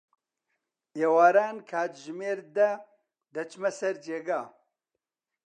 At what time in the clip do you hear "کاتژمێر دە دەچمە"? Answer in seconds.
1.69-3.69